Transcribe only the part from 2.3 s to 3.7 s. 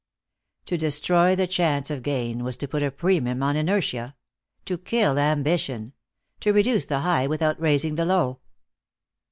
was to put a premium on